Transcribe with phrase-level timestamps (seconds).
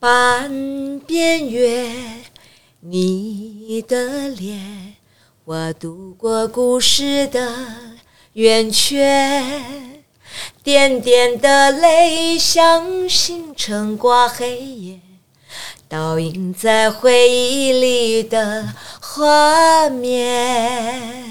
[0.00, 1.90] 半边月，
[2.80, 4.94] 你的脸，
[5.44, 7.54] 我读过故事的
[8.32, 9.44] 圆缺，
[10.64, 15.00] 点点的泪像星辰挂黑夜，
[15.86, 18.72] 倒映在回忆里的
[19.02, 21.29] 画面。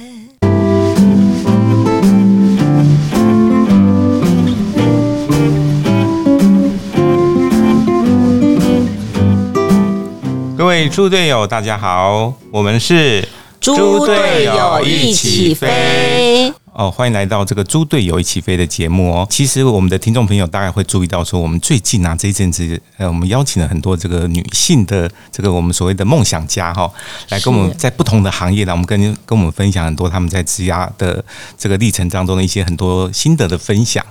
[10.87, 13.27] 猪队友，大家好，我们是
[13.59, 16.53] 猪队友一起飞。
[16.79, 19.27] 哦，欢迎来到这个猪队友一起飞的节目哦。
[19.29, 26.89] 其实我们的听众朋友大概会注意到，说我们最近啊这一阵子，呃，我们邀请了很多这个女性的这个我们所谓的梦想家哈，
[27.31, 31.21] 来跟我们在不同的行业呢，我们跟跟我们分享很多他们在职涯的
[31.57, 34.01] 这个历程当中的一些很多心得的分享。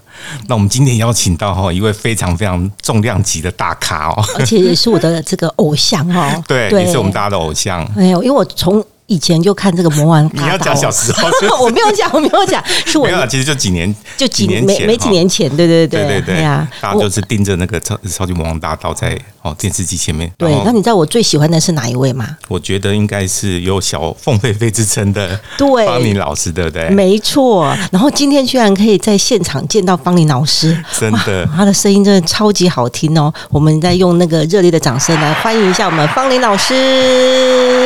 [0.46, 7.82] 那我们今天邀请到哈一位非常非常重量级的大咖哦，而且也是我的这个偶像哦， 对，也是我们大家的偶像。
[7.96, 11.28] 哎呦，因为我从以前就看这个魔王， 你要讲小时候，
[11.64, 20.30] 我没有讲，我没有讲， 是我没有，其实就几年，就几年没没几年前，对对对对对呀，大家就是盯着那个超超级魔王大道在哦电视机前面。
[20.36, 22.36] 对，那你知道我最喜欢的是哪一位吗？
[22.48, 26.88] 我觉得应该是有小凤飞飞之称的对方林老师，对不对？
[26.90, 27.74] 没错。
[27.90, 33.32] 然后今天居然可以在现场见到方林老师，真的，他的声音真的超级好听哦。
[33.48, 37.77] 我们在用那个热烈的掌声来欢迎一下我们方林老师。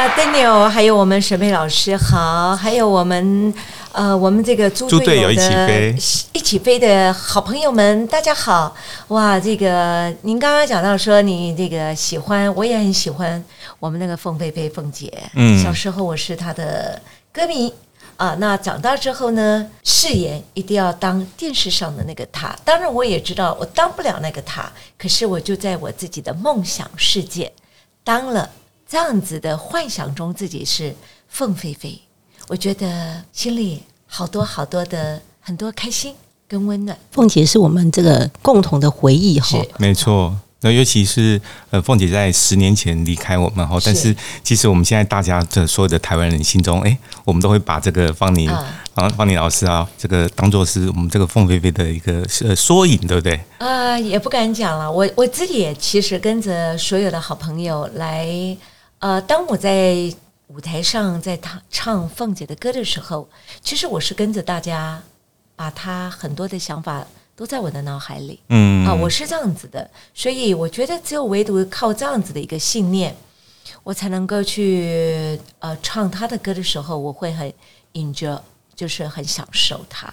[0.00, 3.52] 呃，Daniel，还有我们沈佩老师好，还有我们
[3.92, 5.94] 呃，我们这个猪队友一起飞
[6.32, 8.74] 一起飞的好朋友们，大家好！
[9.08, 13.44] 哇，这个您刚刚讲到说你这个喜欢，我也很喜欢
[13.78, 15.12] 我们那个凤飞飞凤姐。
[15.34, 16.98] 嗯，小时候我是她的
[17.30, 17.70] 歌迷
[18.16, 22.56] 啊，那长大之后呢，誓言一定要当电视上的那个她。
[22.64, 27.52] 当然，我也知道我当不了那个她，可是我就在我自己的梦想世界
[28.02, 28.48] 当了。
[28.90, 30.92] 这样子的幻想中，自己是
[31.28, 31.96] 凤飞飞，
[32.48, 36.12] 我觉得心里好多好多的很多开心
[36.48, 36.98] 跟温暖。
[37.12, 40.36] 凤姐是我们这个共同的回忆哈，没错。
[40.62, 41.40] 那尤其是
[41.70, 48.50] 呃，凤姐在十年前离开我们哈，但是其实我们现在大家的所有的台湾人心中，哎，我们都会把这个方宁
[48.92, 53.40] 方方宁老师啊，这个当做是我们这个凤飞飞的一个呃缩影，对不对？
[53.58, 54.90] 呃，也不敢讲了。
[54.90, 58.26] 我我自己也其实跟着所有的好朋友来。
[59.00, 59.96] 呃，当我在
[60.48, 63.26] 舞台上在唱唱凤姐的歌的时候，
[63.62, 65.02] 其实我是跟着大家，
[65.56, 68.38] 把她很多的想法都在我的脑海里。
[68.50, 73.16] 嗯啊，我是这样子的，所以我觉得只有唯独靠这样子的一个信念，
[73.82, 77.50] 我才能够去呃唱她的歌的时候，我会很
[77.94, 78.38] enjoy，
[78.76, 80.12] 就是很享受它。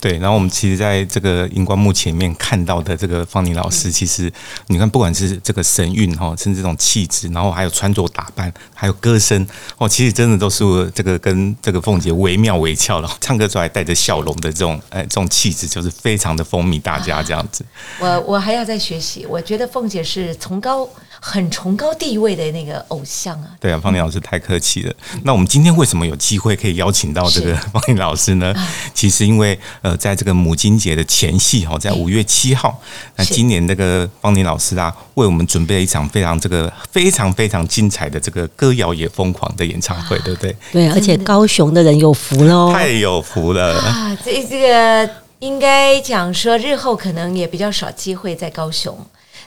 [0.00, 4.30] 对，然后我们其实在这个荧光幕前面看到的这个方宁老师，其实
[4.66, 9.46] 你看，不管是这个神韵哈，甚至这种气质，然后还有穿着打扮，还有歌声
[9.78, 10.62] 哦，其实真的都是
[10.94, 13.10] 这个跟这个凤姐惟妙惟肖了。
[13.18, 17.64] 唱歌出来带着笑容的这种哎，这种气质就是非常的风靡大家这样子。
[17.98, 20.86] 我我还要再学习，我觉得凤姐是崇高
[21.26, 23.48] 很崇高地位的那个偶像啊。
[23.58, 24.94] 对啊，方宁老师太客气了。
[25.24, 28.54] 那我们今天为什么有机会可以邀请到这个方宁老师呢？
[28.94, 29.94] 其实因为呃。
[30.04, 32.78] 在这个母亲节的前夕哈，在五月七号，
[33.16, 40.54] 那今年这个方宁老师啊，为我们准备了一场非常这个非常非常精彩的这个歌谣也疯狂的演唱会，对不对？
[40.72, 44.14] 对，而且高雄的人有福喽，太有福了啊！
[44.22, 45.08] 这这个
[45.44, 48.96] 应该讲说，日后可能也比较少机会在高雄。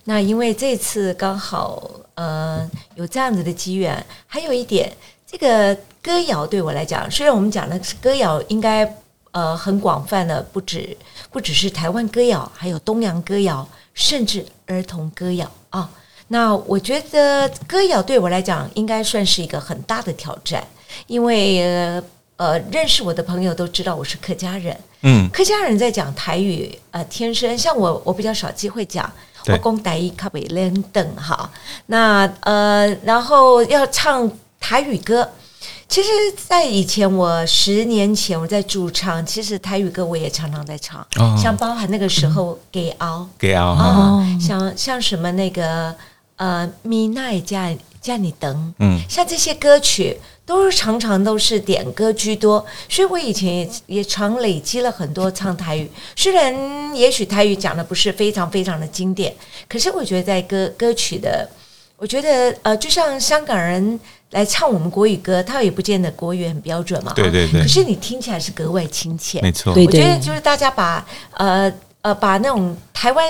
[0.03, 8.95] 那因为这次刚好呃有这样子的机缘，还有一点，这个歌谣对我来讲，虽然我们讲的是歌谣，应该。
[9.31, 10.97] 呃，很广泛的，不止
[11.29, 15.87] 不只是台湾歌谣，还有东洋歌谣，甚至儿童歌谣啊。
[16.29, 20.65] 那我觉得歌谣对我来讲，应该算是一个很大的挑战，
[21.05, 22.03] 因为呃，
[22.71, 29.11] 认识我的朋友都知道我是客家人，嗯，客家人在讲台语，呃，天生像我，我比较少机会讲，
[29.47, 31.49] 我讲台语卡北练等哈。
[31.87, 34.29] 那呃，然后要唱
[34.59, 35.27] 台语歌。
[35.89, 41.07] 其实，在以前，我十年前我在驻唱，其实台语歌我也常常在唱，
[41.41, 45.95] 像包含那个时候给敖给敖啊，像像什么那个
[46.35, 55.89] 呃米奈加加你等，嗯，像这些歌曲都是常常都是点歌居多，所以我以前也也常累积了很多唱台语。
[56.15, 59.33] 虽然也许台语讲的不是非常非常的经典，
[59.67, 61.49] 可是我觉得在歌歌曲的，
[61.97, 63.99] 我觉得呃，就像香港人。
[64.31, 67.13] 来唱我们国语歌，他也不见得国语很标准嘛。
[67.15, 67.61] 对对对。
[67.61, 69.39] 可是你听起来是格外亲切。
[69.41, 69.73] 没错。
[69.73, 71.71] 我觉得就是大家把呃
[72.01, 73.25] 呃，把那种台湾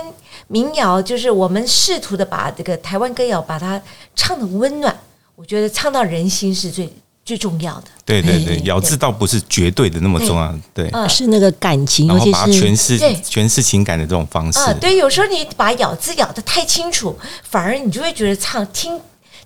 [0.47, 3.81] 民谣，就是我们试图的把这个台湾歌谣把它
[4.15, 4.95] 唱的温暖，
[5.35, 6.93] 我觉得唱到人心是最
[7.25, 7.87] 最重要的。
[8.05, 13.15] 对对对哎，咬字倒不是绝对的那么重要，对，嗯是那个感情，然后把它诠是释对。
[13.15, 18.99] 诠释情感的这种方式，啊，对，有时候你把咬字咬得太清楚，反而你就会觉得唱听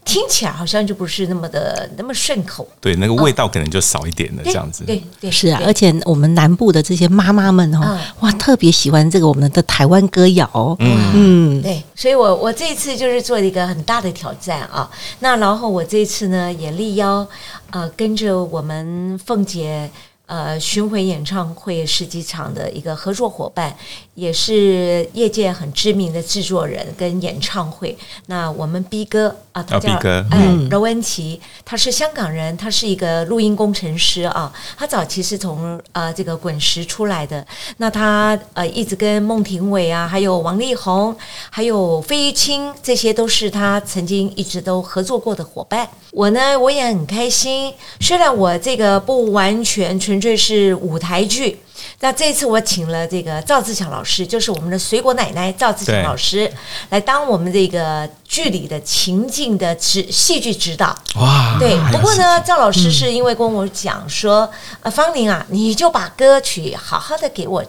[0.04, 2.68] 听起来好像就不是那么的那么顺口。
[2.80, 4.84] 对，那个味道可能就少一点了，这样子。
[4.84, 14.90] 对对，是啊，而且我们南部的这些妈妈们哦嗯，哇，特别喜欢这个我们的台湾歌谣，嗯，嗯，对，所以我我这一次就是做了一个很大的挑战啊。
[15.20, 17.26] 那然后我这一次呢也力邀
[17.70, 19.90] 呃跟着我们凤姐
[20.32, 23.76] 呃巡回演唱会十几场的一个合作伙伴，
[24.16, 27.98] 也是业界很知名的制作人跟演唱会。
[28.28, 34.50] 那我们 B 哥啊，他啊叫、B 哥哎嗯柔恩琪，他是香港人，他是一个录音工程师啊。
[34.78, 37.46] 他早期是从呃这个滚石出来的，
[37.76, 41.14] 那他呃一直跟孟庭苇啊，还有王力宏，
[41.50, 45.86] 还有费玉清，这些都是他曾经一直都合作过的伙伴。
[46.12, 51.60] 我呢，我也很开心，虽然我这个不完全纯粹是舞台剧。
[52.00, 56.52] 那这次我请了这个赵自强老师，就是我们的水果奶奶赵自强老师，
[56.90, 60.96] 来当我们这个剧里的情境的指戏剧指导。
[61.16, 64.50] 哇，对，不过呢，赵老嗯师是因为跟我讲说，
[64.82, 67.64] 呃，方玲啊，你就把歌曲好好的给我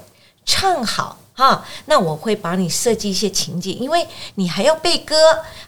[0.44, 4.06] 唱好哈，那我会帮你设计一些情景，因为
[4.36, 5.16] 你还要背歌，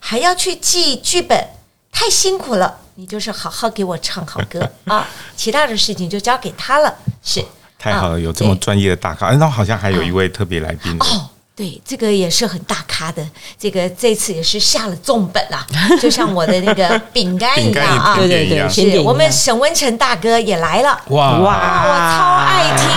[0.00, 1.48] 还要去记剧本，
[1.92, 2.80] 太辛苦了。
[2.96, 4.68] 你就是好好给我唱好歌。
[4.86, 5.06] 啊，
[5.36, 6.94] 其他的事情就交给他了。
[7.22, 7.44] 是，
[7.78, 10.96] 太好了，啊有这么专业的大咖，哎那好像还有一位特别来宾。
[11.00, 13.26] 哦，对，这个也是很大咖的，
[13.58, 15.66] 这个这次也是下了重本啦，
[16.00, 21.38] 就像我的那个饼干一饼干样啊，对对对是我们沈文成大哥也来了，哇。
[21.38, 21.54] 哇。
[21.54, 22.88] 啊，我超爱听。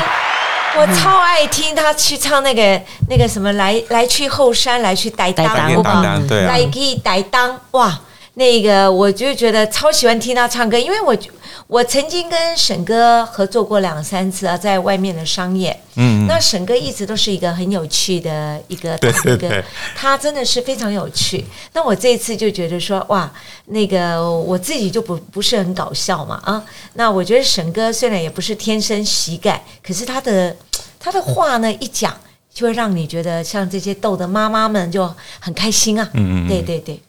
[0.79, 2.79] 我超爱听他去唱那个
[3.09, 6.21] 那个什么来来去后山来去逮当，啊。
[6.29, 7.99] 来可以逮当哇，
[8.37, 11.17] 那个我就觉得超喜欢听他唱歌，因为我
[11.65, 19.63] 我曾经跟沈哥合作过两三次啊，在外面的商业，嗯，那沈哥一直都是一个很有趣的一个对大哥对对，
[19.95, 21.43] 他真的是非常有趣。
[21.73, 23.29] 那我这一次就觉得说，哇，
[23.65, 26.63] 那个我自己就不不是很搞笑嘛啊。
[26.93, 30.55] 那我觉得沈哥虽然也不是天生喜感，可是他的
[30.99, 32.15] 他的话呢一讲，
[32.53, 36.07] 就会让你觉得像这些逗的妈妈们就很开心啊。
[36.13, 36.99] 嗯嗯嗯对对对，啊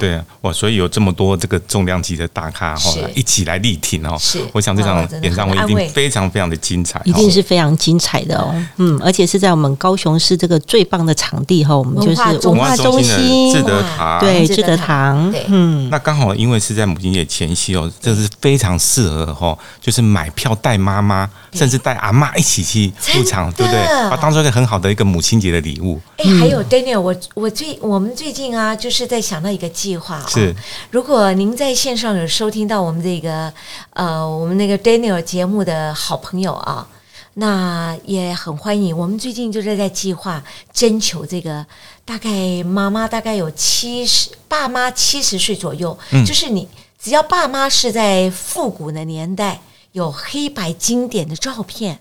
[0.00, 4.16] 对啊，哇，所以有这么多这个重量级的大咖哈，一起来力挺哦。
[4.18, 4.40] 是。
[4.52, 7.02] 我想这场演唱会一定非常非常的精彩，哦。
[7.04, 13.52] 一定是非常精彩的哦，嗯，而且是在我们高雄市这个最棒的场地哈，我们就是文化中心。
[13.52, 14.20] 的志，德堂。
[14.20, 23.80] 对志德德堂嗯，那刚好因为是在母亲节前夕哦，这是非常适合哈，就是买票带妈妈，甚至带阿妈一起去入场，对不对？
[24.10, 26.00] 把当做一个很好的一个母亲节的礼物。
[26.18, 30.26] 哎，还有 Daniel，我我最我们最近啊，就是在想到一个计划啊。
[30.26, 30.56] 是，
[30.90, 33.52] 如果您在线上有收听到我们这个
[33.90, 36.88] 呃我们那个 Daniel 节目的好朋友啊，
[37.34, 38.96] 那也很欢迎。
[38.96, 40.42] 我们最近就是在计划
[40.72, 41.64] 征求这个，
[42.04, 45.96] 大概妈妈大概有七十，爸妈七十岁左右，
[46.26, 46.66] 就是你
[46.98, 49.60] 只要爸妈是在复古的年代，
[49.92, 51.98] 有黑白经典的照片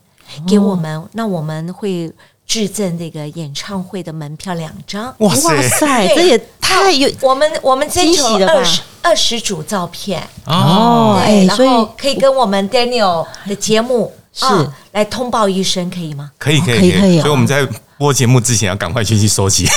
[0.48, 2.12] 给我们，那我们会
[2.48, 5.14] 致赠这个演唱会的门票两张。
[5.20, 14.46] 哇塞哇塞，这也太有我们我们征求惊喜了吧二十二十组照片，哦，对，哎，所然后以可以跟我们 Daniel 的节目是。
[14.46, 16.32] 啊来通报一声，可以吗？
[16.38, 19.68] 可以可以可以可以哦所以我们在播节目之前要赶快去去收集，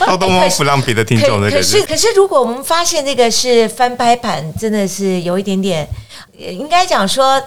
[0.00, 5.88] 偷偷摸摸不让别的听众的可可是可是，如果我们发现这个是翻拍版，真的是有一点点，
[6.40, 7.40] 呃应该讲说。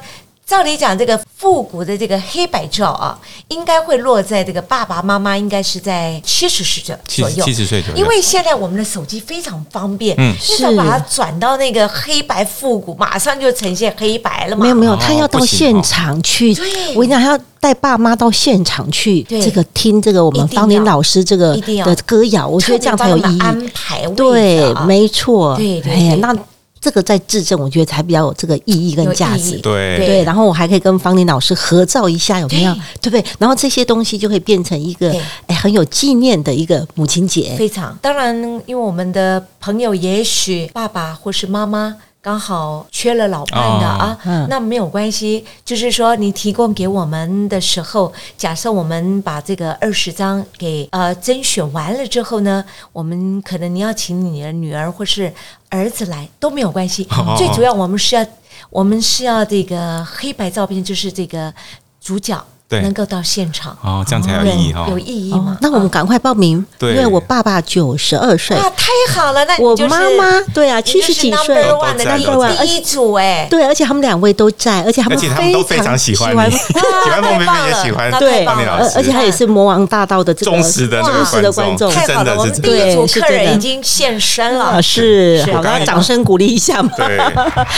[0.47, 14.63] 照理讲，这个复古的这个黑白照啊，应该会落在这个爸爸妈妈应该是在七十岁左左右，七十岁左右，因为现在我们的手机非常方便，嗯你只要把它转到那个黑白复古，马上就呈现黑白了嘛。
[14.63, 16.55] 没有没有，哦他要到现场去。
[16.55, 23.39] 对我跟你讲，他要带爸妈到现场去，对这个听这个我们方林老师这个一定要的歌谣，我觉得这样才有意义。
[23.41, 25.57] 安排对，啊没错。
[25.57, 26.33] 对对哎呀，对那
[26.79, 29.57] 这个在质证，我觉得才比较有这个意义跟有价值。
[29.59, 32.73] 对对，然后我还可以跟方林老师合照一下，有没有？
[33.01, 33.23] 对不对？
[33.39, 37.55] 然后这些东西就会变成一个对哎很有纪念的一个母亲节。
[37.57, 41.95] 非常当然，因为我们的朋友也许爸爸或是妈妈
[42.27, 45.45] 刚好缺了老伴的哦啊，嗯那没有关系。
[45.63, 55.33] 就是说，你提供给我们的时候，假设我们把这个二十张给呃甄选完了之后呢，我们可能你要请你的女儿或是
[55.69, 57.07] 儿子来都没有关系。
[57.11, 58.25] 哦最主要我们是要
[58.69, 61.53] 我们是要这个黑白照片，就是这个
[62.01, 62.81] 主角对。
[62.81, 64.85] 能够到现场，哦，这样才有意义哈。
[64.89, 65.57] 有意义吗哦？
[65.61, 66.93] 那我们赶快报名，对。
[66.93, 71.55] 因为我爸爸九十二岁，啊，太好了，那我就是妈妈对啊，七十几岁。
[71.55, 76.73] number，one 的第都在都在第一组哎，对，而且他们两位都在，而且他们而且他们都非常喜欢你，喜
[77.09, 87.17] 欢凤飞飞也喜欢对而而且他也是魔王大道的这个忠实的忠实的观众，太好了，我们第对一组客人已经现身啊，了，是好，那掌声鼓励一下嘛，对。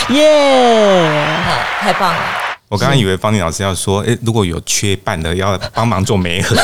[0.17, 1.00] 耶！
[1.08, 2.48] 啊太棒了。
[2.69, 6.55] 我刚刚以为方林老师要说，诶，如果有缺伴的，要帮忙做媒合，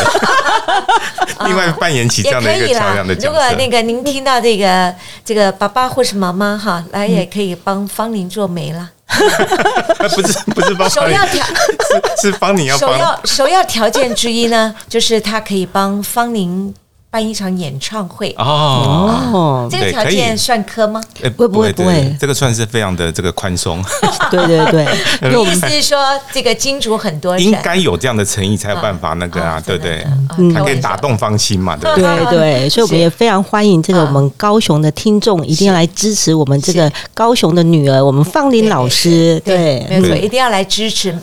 [1.45, 3.15] 另外扮演起这也样的一个可以啦漂亮的。
[3.15, 3.71] 角色如果那色。
[3.71, 4.93] 个您听到这个
[5.25, 8.91] 这个爸爸或是妈妈哈，来也可以帮方玲做媒啦。
[9.97, 16.71] 不是不是帮首要，条是是方你要首帮要首要条件之一呢，就是他可以帮方玲
[17.15, 18.36] 办一场演唱会。
[18.38, 19.10] 哦。
[19.31, 21.01] 哦，这个条件算科吗？
[21.22, 23.81] 诶会不会不会这个算是非常的这个宽松，
[24.29, 25.98] 对对 对，意思是说，
[26.34, 30.05] 这个金主很多人，应该有这样的诚意才有办法那个啊，对不对？
[30.38, 32.25] 嗯他可以打动芳心嘛，对不对？
[32.25, 39.41] 对对，所以我们也非常欢迎这个我们高雄的听众，一定要来支持我们这个高雄的女儿，我们芳玲老师。
[39.45, 41.17] 对，没错，一定要来支持，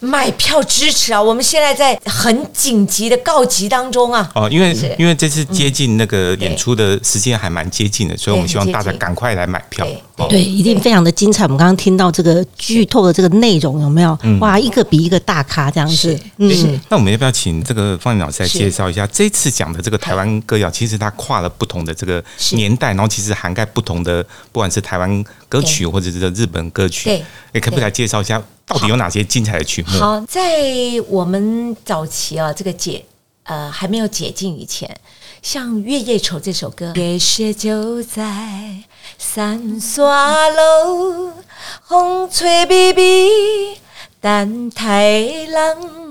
[0.00, 1.22] 买票支持啊！
[1.22, 4.28] 我们现在在很紧急的告急当中啊。
[4.34, 9.86] 哦，因为因为这次接近那个演出的时间还蛮接近的，所以我们希望大家赶快来买票。
[10.28, 11.44] 对一定非常的精彩。
[11.44, 14.18] 我们刚刚听到这个剧透的这个内容，有没有？
[14.40, 16.18] 哇，一个比一个大咖这样子。
[16.38, 20.68] 嗯，那我们要不要请这个方林老师来介绍一下这次讲的这个台湾歌谣？
[20.68, 27.10] 其实它跨了不同的这个年代，然后其实涵盖不同的，不管是台湾歌曲或者是日本歌曲。
[27.10, 29.98] 对，哎，可不可以来介绍一下到底有哪些精彩的曲目？
[30.00, 30.42] 好，在
[31.08, 33.04] 我们早期啊，这个解
[33.44, 34.88] 呃还没有解禁以前，
[35.42, 38.82] 像《月夜愁》这首歌，月雪就在
[39.16, 41.32] 三沙楼，
[41.86, 43.78] 风吹微微，
[44.20, 46.07] 但太冷。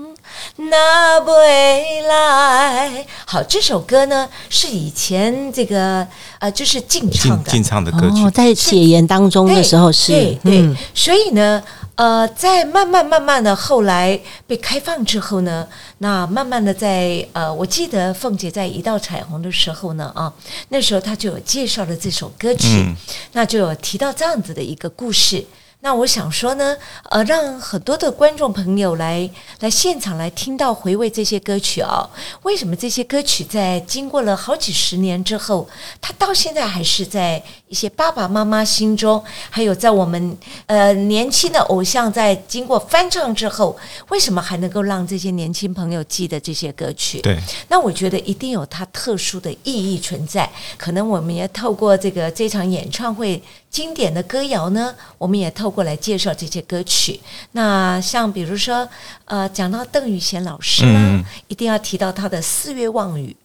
[0.60, 6.04] 那未来，好，这首歌呢是以前这个
[6.40, 8.24] 呃，就是禁唱的，禁禁唱的歌曲。
[8.24, 10.10] 哦，，在解严当中的时候是。
[10.10, 11.62] 对对，嗯所以呢，
[11.94, 15.64] 呃，在慢慢慢慢的后来被开放之后呢，
[15.98, 20.32] 那慢慢的在呃，我记得凤姐在一道彩虹的时候呢，啊，
[20.70, 22.96] 那时候她就有介绍了这首歌曲，嗯。
[23.32, 25.44] 那就有提到这样子的一个故事。
[25.80, 26.76] 那我想说呢，
[27.10, 29.30] 呃，让很多的观众朋友来
[29.60, 32.08] 来现场来听到回味这些歌曲啊、
[32.42, 35.68] 为什么这些歌曲在经过了好几十年之后，
[36.00, 43.76] 它到现在还是在一些爸爸妈妈心中，还有在我们呃年轻的偶像在经过翻唱之后，
[44.08, 47.20] 为什么还能够让这些年轻朋友记得这些歌曲？
[47.20, 50.50] 对，那我觉得一定有它特殊的意义存在。
[50.76, 57.20] 可能我们也透过这个这场演唱会经典的歌谣呢，我们也透过来介绍这些歌曲。
[57.52, 58.88] 那像比如说，
[59.26, 63.36] 呃，讲到邓宇贤老师啦，嗯一定要提到他的《四月望雨》。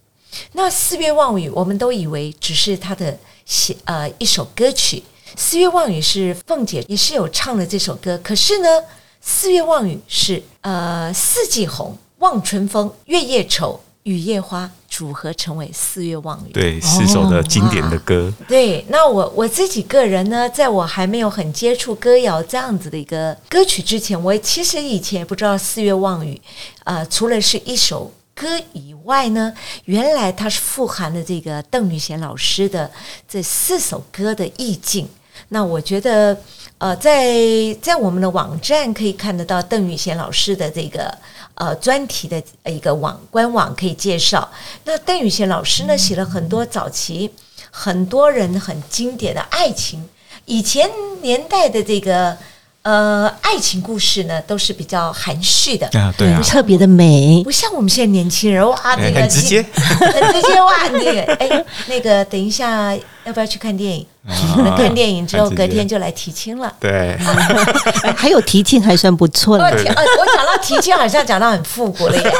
[0.53, 3.15] 那《四月望雨》，我们都以为只是他的
[3.45, 4.97] 写呃一首歌曲，
[5.35, 8.69] 《四月望雨》是凤姐也是有唱了这首歌，可是呢，
[9.21, 16.49] 《四月望雨》是呃四季红、望春风、月夜愁、雨夜花组合成为《四月望雨》。
[16.53, 26.35] 对，四首的经典的歌，对，那我我自己个人呢，在我还没有很接触歌谣这样子的一个歌曲之前，我其实以前也不知道《四月望雨》
[26.83, 29.51] 呃，除了是一首歌以外呢，
[29.85, 32.91] 原来它是富含了这个邓宇贤老师的
[33.27, 35.09] 这四首歌的意境。
[35.49, 36.37] 那我觉得，
[36.77, 37.33] 呃，在
[37.81, 41.15] 在我们的网站可以看得到邓宇贤老师的这个
[41.55, 44.49] 呃专题的一个网官网可以介绍。
[44.85, 47.31] 那邓宇贤老师呢写了很多早期
[47.71, 50.07] 很多人很经典的爱情，
[50.45, 50.89] 以前
[51.21, 52.37] 年代的这个
[52.83, 62.95] 呃爱情故事呢都是比较含蓄的，啊，对啊，特别的美不像我们现在年轻人哇，那个很直接很直接哇，那个哎，那个等一下
[63.25, 64.05] 要不要去看电影？
[64.25, 66.71] 可能看电影之后隔天就来提亲了。
[66.79, 67.17] 对，
[68.15, 69.75] 还有提亲还算不错哦，了。
[69.75, 72.33] 提呃，我讲到提亲，好像讲到很复古了耶。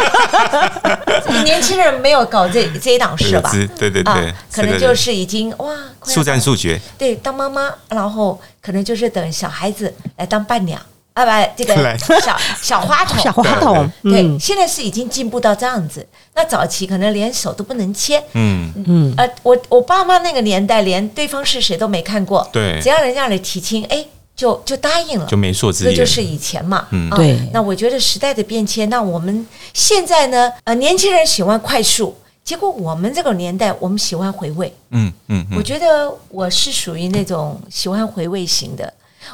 [1.43, 3.51] 年轻人没有搞这这一档事吧？
[3.77, 10.79] 对对啊对，，可能就是已经哇，快速战速决，对，当妈妈，然后可能就是等小孩子来当伴娘
[11.13, 14.39] 啊，不，这个小小花童，小花筒， 对，嗯。
[14.39, 16.05] 现在是已经进步到这样子。
[16.35, 22.79] 那早期可能连手都不能牵，嗯，嗯，呃，我我爸妈那个年代，连对方是谁都没看过，对。
[22.81, 24.03] 只要人家来提亲，哎，
[24.35, 27.09] 就就答应了，就媒妁之言，这就是以前嘛，嗯。
[27.11, 27.37] 啊对。
[27.53, 34.73] 那我觉得时代的变迁，那我们现在呢，呃，年轻人喜欢快速，结果我们这个年代，我们喜欢回味。
[34.89, 38.91] 嗯嗯嗯，我觉得我是属于那种喜欢回味型的。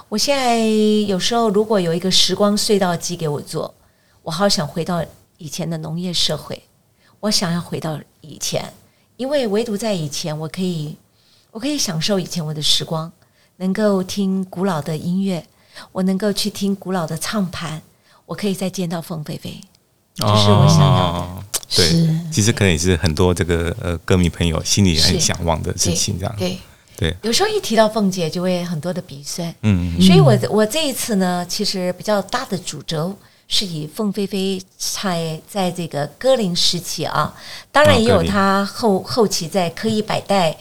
[0.08, 0.60] 我现在
[1.08, 3.74] 有时候如果有一个时光隧道机给我做，
[4.24, 5.04] 我好想回到
[5.38, 6.62] 以前的农业社会，
[7.20, 8.74] 我想要回到以前，
[9.18, 10.96] 因为唯独在以前，我可以
[11.52, 13.12] 我可以享受以前我的时光，
[13.58, 15.46] 能够听古老的音乐，
[15.92, 17.82] 我能够去听古老的唱盘，
[18.26, 19.60] 我可以再见到凤飞飞，
[20.16, 21.20] 这是我想要的。
[21.20, 21.44] 哦
[21.76, 21.86] 对，
[22.32, 25.20] 其实可能也是很多这个呃歌迷朋友心里很是。
[25.20, 26.36] 向往的事情，这样。
[26.36, 26.60] 对，对，
[27.22, 29.54] 有时候一提到凤姐，就会很多的鼻酸。
[29.62, 33.16] 嗯，所以我我这一次呢，其实比较大的主轴
[33.48, 37.34] 是以凤飞飞在在这个歌林时期啊，
[37.72, 40.56] 当然也有她后后期在科艺百代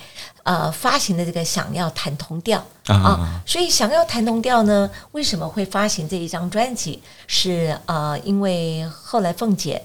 [0.45, 7.03] 呃发行的这个想要弹同调啊啊，所以想要弹同调呢，为什么会发行这一张专辑？
[7.27, 9.83] 是呃，因为后来凤姐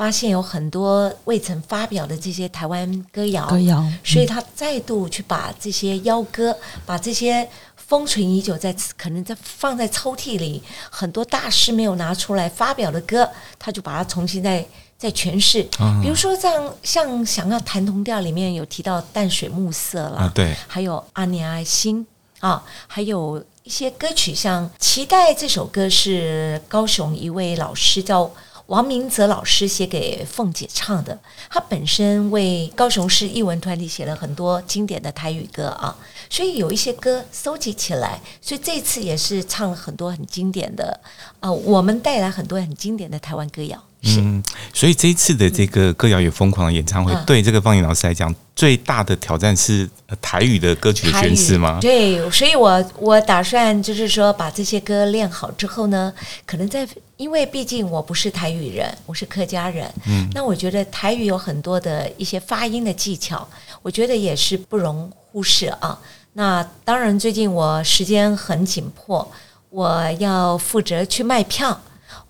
[0.00, 13.28] 发现有很多未曾发表的这些台湾歌谣，歌谣所以他再度去把这些邀歌，把这些封存已久在可能在放在抽屉里，很多大师没有拿出来发表的歌，
[13.58, 14.64] 他就把它重新再
[14.96, 15.62] 再诠释。
[16.02, 22.06] 比如说像像想要弹同调里面有提到淡水暮色了，啊对还有阿尼爱心
[22.38, 28.30] 啊，还有一些歌曲像《期待》这首歌是高雄一位老师叫。
[28.70, 31.18] 王明泽老师写给凤姐唱的，
[31.50, 35.94] 他本身为高雄市艺文团体写了很多经典的台语歌啊，
[36.28, 41.00] 所以有一些歌收集起来，所以这次也是唱了很多很经典的
[41.40, 43.82] 啊、我们带来很多很经典的台湾歌谣。
[44.02, 51.78] 嗯，所以这一次的这个歌谣与疯狂的演唱会，嗯对这个方颖老师来讲，最大的挑战是呃台语的歌曲的诠释吗？
[51.80, 56.12] 对，所以我我打算就是说，把这些歌练好之后呢，
[56.46, 56.88] 可能在
[57.20, 63.46] 因为毕竟我不是台语人，我是客家人，嗯，那我觉得台语有很多的一些发音的技巧，
[63.82, 66.00] 我觉得也是不容忽视啊。
[66.32, 69.30] 那当然，最近我时间很紧迫，
[69.68, 71.78] 我要负责去卖票，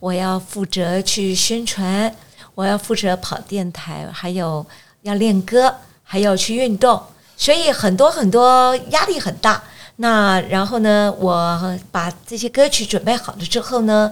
[0.00, 2.12] 我要负责去宣传，
[2.56, 4.66] 我要负责跑电台，还有
[5.02, 7.00] 要练歌，还要去运动，
[7.36, 9.62] 所以很多很多压力很大。
[10.02, 14.10] 那然后呢，我把这些歌曲准备好了之后呢，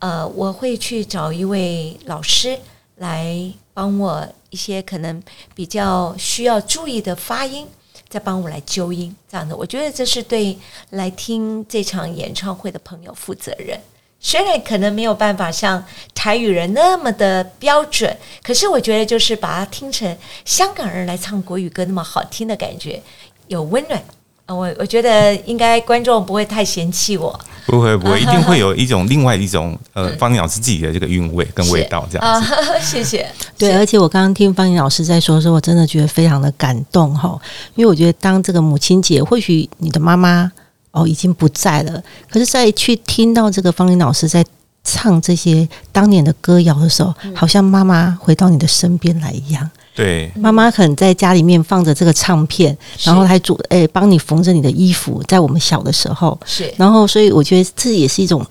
[0.00, 2.58] 呃，我会去找一位老师
[2.96, 5.22] 来帮我一些可能
[5.54, 7.66] 比较需要注意的发音，
[8.08, 10.58] 再帮我来纠音，这样的，我觉得这是对
[10.90, 13.78] 来听这场演唱会的朋友负责任。
[14.22, 15.82] 虽然可能没有办法像
[16.14, 23.02] 台语人那么的标准，可是我觉得就是把它听成香港人来唱国语歌那么好听的感觉，
[23.48, 24.02] 有温暖。
[24.50, 32.46] 啊，我我觉得应该观众不会太嫌弃我不会不会，一定会有一种另外一种呃方颖老师自己的这个韵味跟味道这样啊子。，
[32.82, 33.24] 谢谢。
[33.56, 37.38] 对，而且我刚刚听方颖老师在说的时候，我真的觉得非常的感动哈，
[37.76, 40.50] 因为我觉得当这个母亲节，或许你的妈妈
[40.90, 44.44] 哦已经不在了，可是再去听到这个方颖老师在
[44.82, 49.70] 唱这些当年的歌谣的时候，好像妈妈回到你的身边来一样。
[49.94, 58.44] 对，妈妈可能在家里面放着这个唱片，然后还煮诶帮你缝着你的衣服，在我们小的时候，是然后所以我觉得这也是一种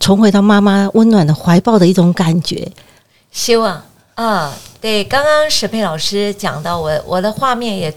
[0.00, 2.66] 重回到妈妈温暖的怀抱的一种感觉。
[3.30, 3.80] 希望
[4.14, 7.94] 啊，对，刚刚石佩老师讲到我，我的画面也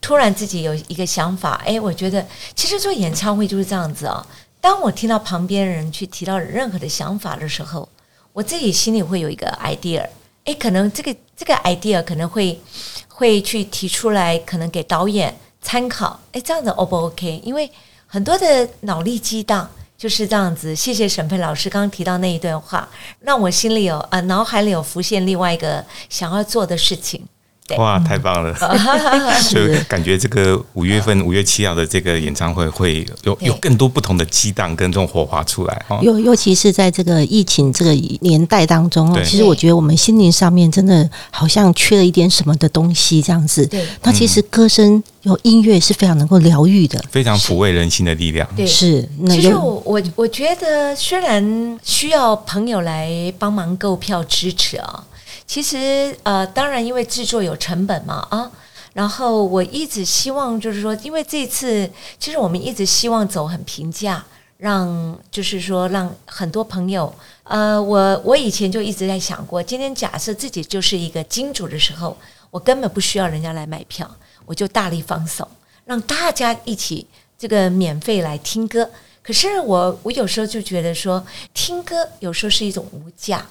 [0.00, 4.24] 突然自己有一个想法，哎，我觉得其实做演唱会就是这样子啊。
[4.60, 7.88] 当我听到旁边人去提到任何的想法的时候，
[8.32, 10.04] 我自己心里会有一个 idea，
[10.44, 12.60] 哎，可能这个这个 idea 可能会
[13.08, 17.40] 会去提出来，可能给导演参考，哎，这样子 O 不 OK？
[17.44, 17.70] 因为
[18.06, 19.68] 很多的脑力激荡。
[19.98, 22.88] 就是这样子，谢谢沈佩老师刚刚提到那一段话，
[23.20, 27.24] 让我心里有呃脑海里有浮现另外一个想要做的事情。
[27.66, 27.76] 对。
[27.78, 28.54] 哇，太棒了！
[29.50, 35.98] 就感觉这个五月份五月七号的这个演唱会会有有更多不同的激荡跟这种火花出来哦。
[36.02, 43.66] 尤尤其是在这个疫情这个年代当中哦，其实我觉得我们心灵上面真的好像缺了一点什么的东西，这样子。
[43.66, 43.86] 对。
[44.02, 48.48] 那其实歌声有音乐是非常能够疗愈的，非常抚慰人心的力量。
[48.56, 55.04] 对，是其实我我我觉得，虽然需要朋友来帮忙购票支持啊，
[55.46, 58.50] 其实呃，当然因为制作有成本嘛啊，
[58.94, 64.24] 然后我一直希望就是说，因为这次其实我们一直希望走很平价，
[64.58, 67.12] 让就是说让很多朋友，
[67.44, 72.16] 呃，我我以前就一直在想过，今天假设自己就是一个金主的时候，
[72.50, 74.10] 我根本不需要人家来买票，
[74.46, 75.46] 我就大力放手，
[75.84, 77.06] 让大家一起
[77.38, 78.88] 这个免费来听歌。
[79.22, 83.46] 可是我我有时候就觉得说，听歌有时候是一种无价。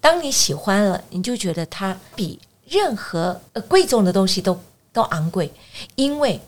[0.00, 4.58] 当你喜欢了，你就觉得它比任何呃贵重的东西都
[4.92, 5.50] 都昂贵，
[5.94, 6.40] 因为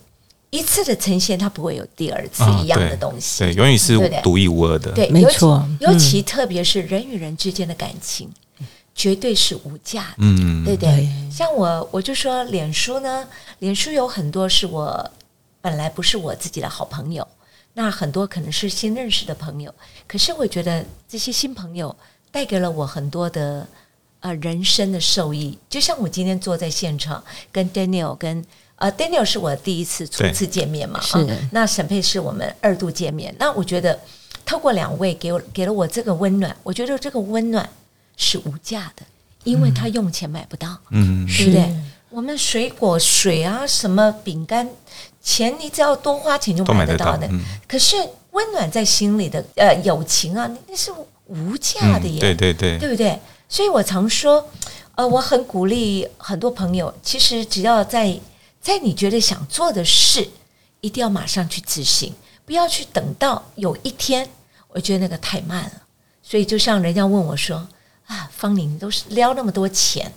[0.50, 3.44] 一次的呈现它不会有第二次啊一样的东西。
[3.44, 4.92] 对，永远是独一无二的。
[4.92, 8.30] 对，没尤其错尤其特别是人与人之间的感情，
[8.94, 10.90] 绝对是无价的，嗯，对不对？
[10.90, 15.10] 对像我，我就说脸书呢，脸书有很多是我
[15.60, 17.26] 本来不是我自己的好朋友，
[17.74, 19.72] 那很多可能是新认识的朋友，
[20.06, 21.94] 可是我觉得这些新朋友
[22.30, 23.66] 带给了我很多的
[24.20, 25.58] 呃人生的受益。
[25.68, 28.44] 就像我今天坐在现场跟 Daniel 跟
[28.76, 33.34] 呃 Daniel 是我第一次初次见面嘛，是啊那沈佩是我们二度见面。
[33.38, 33.98] 那我觉得
[34.44, 37.68] 透过两位给我给了我这个温暖，我觉得这个温暖
[38.16, 39.02] 是无价的，
[39.44, 40.76] 因为他用钱买不到。
[40.90, 41.74] 嗯，对不对？
[42.10, 44.66] 我们水果、水啊，什么饼干，
[45.20, 47.26] 钱你只要多花钱就买得买得到的。
[47.26, 47.96] 到嗯可是
[48.30, 50.90] 温暖在心里的呃友情啊，那是
[51.28, 53.18] 无价的耶，嗯对对对，对不对？
[53.48, 54.46] 所以我常说，
[54.96, 58.18] 呃，我很鼓励很多朋友，其实只要在
[58.60, 60.28] 在你觉得想做的事，
[60.80, 62.12] 一定要马上去执行，
[62.44, 64.28] 不要去等到有一天，
[64.68, 65.72] 我觉得那个太慢了。
[66.22, 67.66] 所以就像人家问我说
[68.06, 70.12] 啊，方玲，你都是撩那么多钱，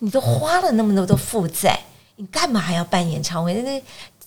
[0.00, 1.80] 你都花了那么多的负债，
[2.16, 3.54] 你干嘛还要办演唱会？
[3.54, 3.82] 那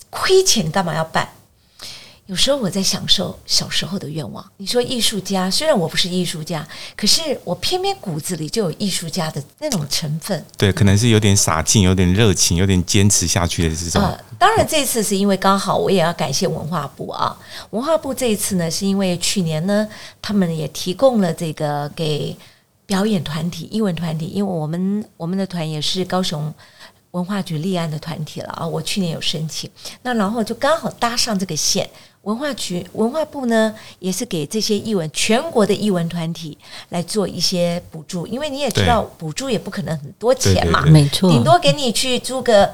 [0.10, 1.30] 亏钱你干嘛要办？
[2.30, 4.46] 有时候我在享受小时候的愿望。
[4.58, 6.66] 你说艺术家，虽然我不是艺术家，
[6.96, 10.46] 可是我偏偏骨子里就有艺术家的那种成分。
[10.56, 14.00] 对，可能是有点洒劲，有点热情，有点坚持下去的这种。
[14.04, 17.36] 呃，当然这次是因为刚好我也要感谢文化部啊，
[17.72, 19.88] 文化部这一次呢，是因为去年呢，
[20.22, 22.38] 他们也提供了这个给
[22.86, 26.54] 表演团体、英文团体，因为我们我们的团也是高雄。
[27.12, 29.70] 文化局立案的团体了啊，我去年有申请，
[30.04, 31.90] 那然后就刚好搭上这个线。
[32.24, 36.56] 文化局、文化部呢，也是给这些艺文全国的艺文团体
[36.90, 42.72] 来做一些补助，因为你也知道，补助也不可能很多钱嘛，没错，顶多给你去租个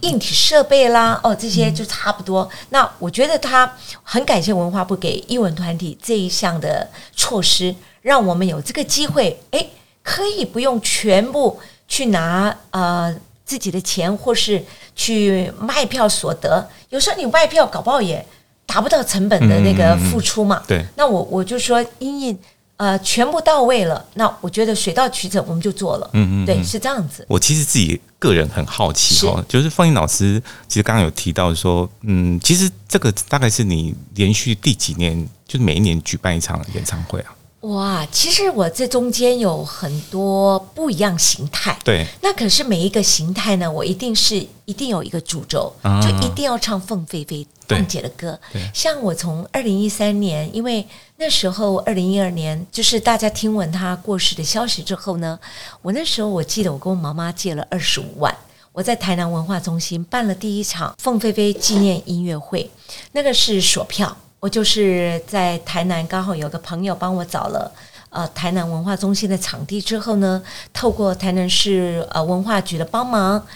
[0.00, 2.46] 硬体设备啦，哦，这些就差不多。
[2.70, 9.70] 那我觉得他很感谢文化部给艺文团体这一项的措施，让我们有这个机会，诶，
[10.02, 13.14] 可以不用全部去拿呃
[13.52, 14.64] 自己的钱，或是
[14.96, 16.66] 去卖票所得。
[16.88, 18.24] 有时候你卖票搞不好也
[18.64, 20.62] 达不到成本的那个付出嘛。
[20.66, 22.38] 对，那我我就说，因应
[22.78, 26.08] 呃全部到位了，那我觉得水到渠成，我们就做了。
[26.14, 27.26] 对，嗯嗯对是这样子。
[27.28, 37.36] 我其实自己个人很好奇哦，就是方英老师，其实刚刚有提到说，嗯，其实这个大概是你连续第几年，就是每一年举办一场演唱会啊？
[37.62, 41.78] 哇，其实我这中间有很多不一样形态。
[41.84, 48.60] 对，那可是每一个形态呢，我一定是一定有一个主轴，啊就一定要唱凤飞飞凤姐的歌对。
[48.74, 50.84] 像我从二零一三年，因为
[51.18, 55.38] 那时候二零一二年，就是大家听闻她过世的消息之后呢，
[55.82, 58.36] 我那时候我记得我跟我妈妈借了二十五万。
[58.72, 62.70] 我在台南文化中心办了第一场凤飞飞纪念音乐会，
[63.12, 67.70] 那个是锁票，我就是在台南刚好有个朋友帮我找了
[68.10, 73.46] 呃台南文化中心的场地之后呢，透过台南市呃文化局的帮忙，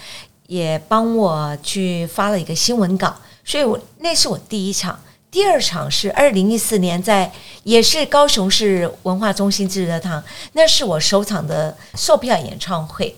[0.46, 4.96] 也帮我去发了一个新闻稿，所以我那是我第一场。
[5.29, 7.33] 第二场是二零一四年在
[7.64, 10.22] 也是高雄市文化中心志乐堂，
[10.53, 13.16] 那是我首场的售票演唱会。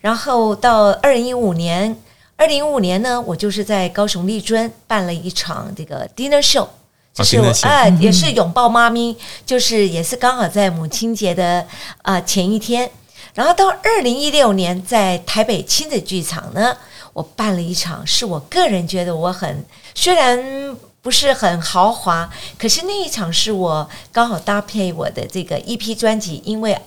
[0.00, 1.98] 然后到二零一五年，
[2.36, 6.68] 二零一五年呢，我就是在高雄丽尊办了一场这个 dinner show，
[7.16, 11.66] 就是我啊、也是拥抱妈咪，就是也是刚好在母亲节的
[12.02, 12.90] 啊、前一天。
[13.32, 16.76] 然后到二零一六年，在台北亲子剧场呢，
[17.14, 26.78] 我办了一场，是我个人觉得我很虽然不是很豪华，可是那一场是我刚好搭配我的这个 EP 专辑，因为。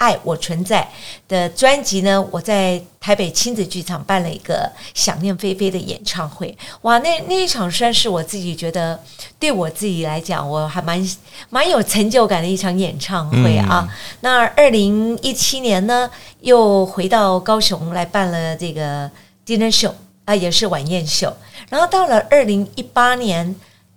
[0.00, 0.88] 爱我存在
[1.28, 6.56] 的专辑呢，我在台北亲子剧场办了一个想念菲菲的演唱会。
[6.80, 8.98] 哇，那那一场算是我自己觉得
[9.38, 11.06] 对我自己来讲，我还蛮
[11.50, 13.86] 蛮有成就感的一场演唱会啊。
[14.22, 16.10] 那二零一七年呢，
[16.40, 19.06] 又回到高雄来办了这个
[19.44, 19.92] dinner show
[20.24, 21.30] 啊、也是晚宴秀。
[21.68, 23.54] 然后到了二零一八年，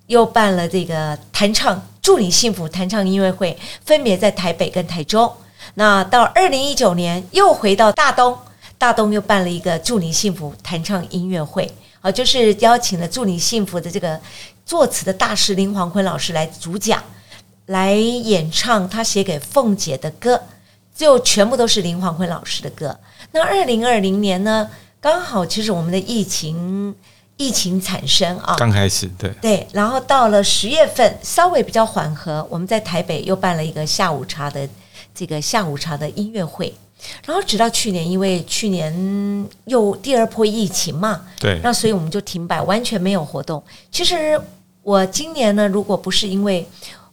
[0.07, 5.31] 又办了这个弹唱祝你幸福弹唱音乐会，分别在台北跟台中。
[5.75, 8.37] 那到二零一九年又回到大东，
[8.77, 11.71] 大东又办了一个祝你幸福弹唱音乐会，
[12.01, 14.19] 啊，就是邀请了祝你幸福的这个
[14.65, 17.01] 作词的大师林黄坤老师来主讲，
[17.67, 20.41] 来演唱他写给凤姐的歌，
[20.95, 22.99] 就全部都是林黄坤老师的歌。
[23.31, 24.69] 那二零二零年呢，
[25.01, 26.93] 刚好其实我们的疫情
[27.35, 34.69] 疫情产生啊，刚开始对，对，然后到了十月份稍微比较缓和，我们在台北又办了一个下午茶的
[35.13, 36.73] 这个下午茶的音乐会，
[37.25, 43.61] 然后直到去年，因为去年又第二波疫情嘛，对，那所以我们就停摆，完全没有活动。
[43.91, 44.39] 其实
[44.81, 46.67] 我今年呢，如果不是因为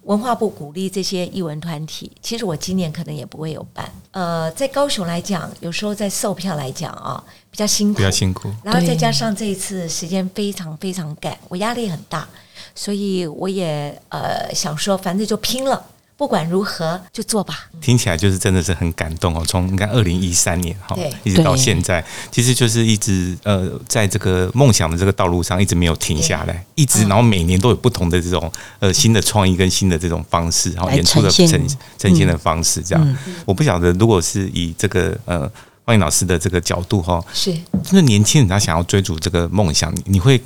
[0.05, 3.89] 文化部鼓励这些艺文团体，其实我今年可能也不会有办。
[4.13, 8.51] 呃，在高雄来讲，有时候在售票来讲啊，比较辛苦，比较辛苦。
[8.65, 12.27] 然后再加上这一次时间非常非常赶，我压力很大，
[12.75, 15.85] 所以我也呃想说，反正就拼了。
[16.21, 17.71] 不管如何，就做吧。
[17.81, 19.43] 听起来就是真的是很感动哦。
[19.49, 33.19] 从你看二零一三年哈，一直到现在，其实就是一直呃，在这个梦想的这个道路上，一直没有停下来，一直然后每年都有不同的这种呃新的创意跟新的这种方式，然后演出的呈现呈呈现的方式这样。
[33.47, 35.51] 我不晓得，如果是以这个呃
[35.87, 37.51] 方颖老师的这个角度哈，是
[37.83, 40.39] 就是年轻人他想要追逐这个梦想，你你会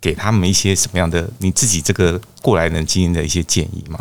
[0.00, 4.00] 给他们一些什么样的你自己这个过来人经验的一些建议吗？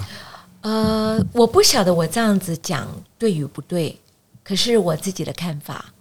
[0.61, 3.97] 呃，我不晓得我这样子讲对与不对，
[4.43, 5.93] 可是我自己的看法。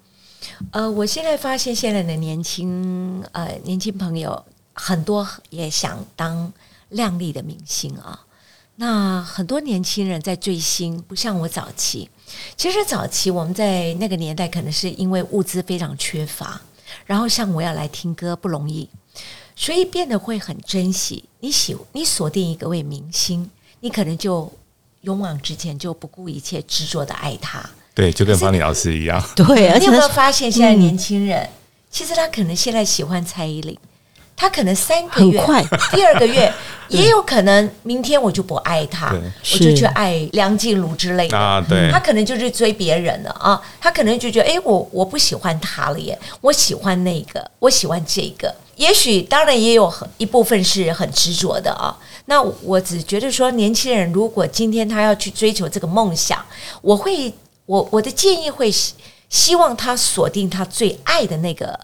[0.73, 6.53] 呃，我现在发现现在的年轻呃年轻朋友很多也想当
[6.89, 8.25] 亮丽的明星啊。
[8.77, 12.09] 那很多年轻人在追星，不像我早期。
[12.57, 16.61] 其实早期我们在那个年代，可能是因为物资非常缺乏，
[17.07, 18.89] 然后像我要来听歌不容易，
[19.55, 21.25] 所以变得会很珍惜。
[21.41, 23.51] 你喜你锁定一个位明星。
[23.81, 24.51] 你可能就
[25.03, 27.65] 勇往直前，就不顾一切执着的爱他。
[27.95, 29.23] 对，就跟方丽老师一样。
[29.35, 31.49] 对，而 且你有没有发现，现在年轻人、
[31.91, 33.77] 其实他可能现在喜欢蔡依林，
[34.37, 36.53] 他可能三个月，快第二个月
[36.91, 39.13] 也有可能明天我就不爱他，
[39.53, 41.37] 我就去爱梁静茹之类的。
[41.37, 48.55] 啊，对他，可能就是追别人了啊，他可能就觉得，哎，我我不喜欢他了耶，我喜欢那个，我喜欢这个。
[48.77, 51.99] 也许当然也有很一部分是很执着的啊。
[52.31, 56.45] 那我只觉得说，年轻人如果今天他要去追求这个梦想，
[56.83, 57.33] 我会
[57.65, 58.93] 我我的建议会希
[59.31, 61.79] 希望他锁定他最爱的那个、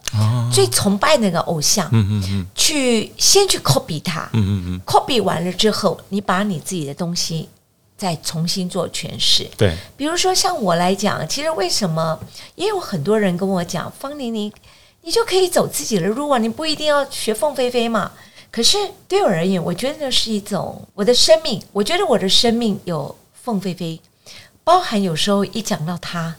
[0.53, 7.49] 最崇拜那个偶像，哦嗯嗯嗯去先去 copy 他，嗯嗯嗯，copy 完了之后，你把你自己的东西
[7.97, 9.49] 再重新做诠释。
[9.57, 12.19] 对，比如说像我来讲，其实为什么
[12.53, 14.53] 也有很多人跟我讲，方玲玲，
[15.01, 18.11] 你就可以走自己的路啊，你不一定要学凤飞飞嘛。
[18.55, 23.99] 可是对我而言，我觉得那是一种我的生命，我觉得我的生命有凤飞飞，
[24.63, 26.33] 包含有时候一讲到他，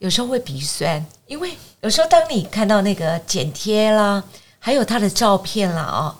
[0.00, 4.24] 有时候会鼻酸，因为有时候当你看到那个剪贴啦，
[4.58, 6.16] 还有他的照片啦哦、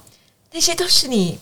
[0.53, 1.41] 那些都是你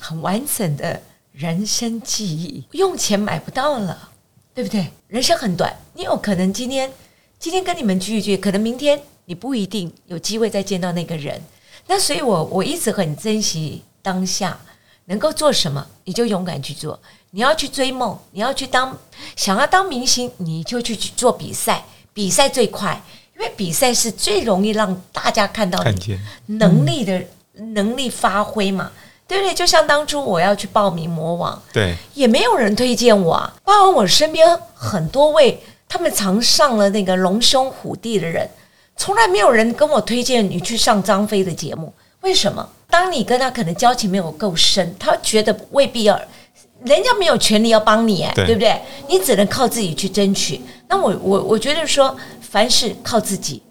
[0.00, 4.08] 很完整的人生记忆，用钱买不到了。
[4.54, 4.90] 对不对？
[5.08, 6.90] 人生很短，你有可能今天
[7.38, 11.38] 今天跟你们聚一聚，可能明天你不一定有机会再见到那个人。
[11.86, 14.58] 那所以我我一直很珍惜当下，
[15.06, 16.98] 能够做什么你就勇敢去做。
[17.34, 18.94] 你要去追梦，你要去当
[19.36, 23.02] 想要当明星，你就去去做比赛，比赛最快，
[23.34, 25.82] 因为比赛是最容易让大家看到
[26.46, 28.92] 能力的、能力发挥嘛，
[29.26, 29.54] 对不对？
[29.54, 38.46] 就像当初我要去报名魔王，对，也没有人推荐我啊，包括我身边很多位他们常上了那个龙兄虎弟的人，
[38.96, 41.92] 从来没有人跟我推荐你去上张飞的节目。
[42.20, 42.68] 为什么？
[42.88, 46.20] 当你跟他可能交情没有够深，他觉得未必要，
[46.84, 48.80] 人家没有权利要帮你，哎，对对不对？
[49.08, 50.60] 你只能靠自己去争取。
[50.88, 53.62] 那我我我觉得说，凡事靠自己，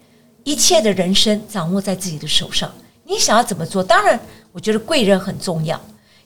[0.44, 2.70] 一切的人生掌握在自己的手上。
[3.04, 3.82] 你想要怎么做？
[3.82, 4.20] 当然，
[4.52, 5.80] 我觉得贵人很重要。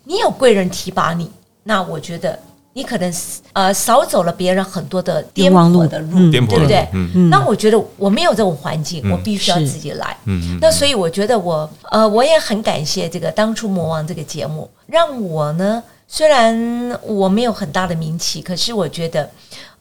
[0.05, 1.31] 你有贵人提拔你，
[1.63, 2.39] 那我觉得
[2.77, 3.11] 你可能
[3.55, 6.31] 呃少走了别人很多的颠簸的路，嗯。
[6.31, 6.87] 对不对？
[7.31, 9.13] 那我觉得我没有这种环境，嗯。
[9.13, 10.15] 我必须要自己来。
[10.27, 16.55] 嗯嗯，那所以我觉得我呃，我也很感谢这个当初魔王这个节目，让我呢虽然
[17.03, 19.31] 我没有很大的名气，可是我觉得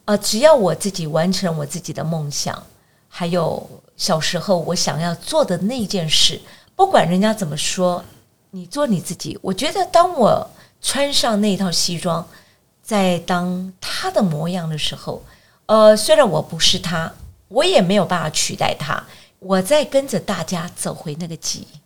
[0.06, 2.60] 呃，只要我自己完成我自己的梦想，
[3.10, 6.40] 还有小时候我想要做的那件事，
[6.74, 8.02] 不管人家怎么说，
[8.52, 9.38] 你做你自己。
[9.42, 10.48] 我觉得当我
[10.80, 12.26] 穿上那套西装，
[12.86, 15.20] 在当他的模样的时候，
[15.66, 17.12] 呃，虽然我不是他，
[17.48, 19.02] 我也没有办法取代他，
[19.40, 21.78] 我在跟着大家走回那个记忆，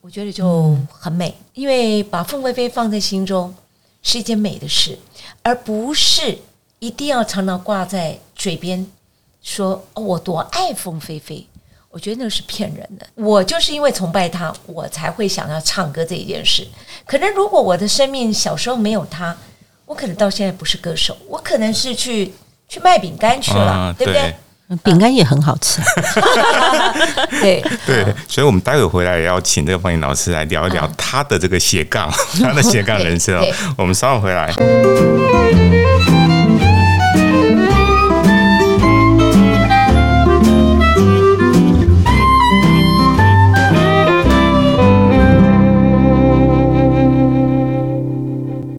[0.00, 1.36] 我觉得就很美。
[1.52, 3.54] 因为把凤飞飞放在心中
[4.02, 4.98] 是一件美的事，
[5.42, 6.38] 而不是
[6.78, 8.90] 一定要常常挂在嘴边
[9.42, 11.46] 说、哦、我多爱凤飞飞。
[11.90, 13.06] 我觉得那是骗人的。
[13.16, 16.66] 我就是因为崇拜他，我才会想要唱歌这一件事。
[17.04, 19.36] 可能如果我的生命小时候没有他，
[19.90, 22.32] 我可能到现在不是歌手，我可能是去
[22.68, 24.32] 去卖饼干去了，啊对不对？
[24.84, 25.82] 饼干也很好吃，
[27.42, 32.08] 对 对，所以，我们待会回来也要请这个方颖老师来聊一聊他的这个斜杠，
[32.40, 33.44] 他的斜杠人生哦。
[33.76, 34.54] 我们稍后回来。